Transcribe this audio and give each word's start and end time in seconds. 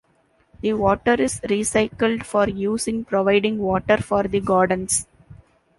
The 0.61 0.73
water 0.73 1.13
is 1.13 1.39
recycled 1.41 2.25
for 2.25 2.49
use 2.49 2.87
in 2.87 3.05
providing 3.05 3.59
water 3.59 3.97
for 3.97 4.23
the 4.23 4.39
gardens. 4.39 5.05